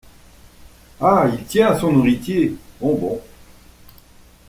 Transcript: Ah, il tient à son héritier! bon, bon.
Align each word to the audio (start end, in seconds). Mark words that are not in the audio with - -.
Ah, 0.99 1.27
il 1.31 1.43
tient 1.45 1.67
à 1.69 1.79
son 1.79 1.99
héritier! 1.99 2.55
bon, 2.79 2.95
bon. 2.95 3.21